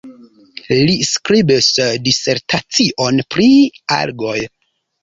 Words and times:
Li 0.71 0.95
skribis 1.09 1.69
disertacion 2.09 3.25
pri 3.37 3.49
algoj. 4.01 4.39